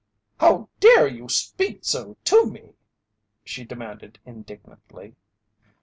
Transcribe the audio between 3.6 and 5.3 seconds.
demanded, indignantly.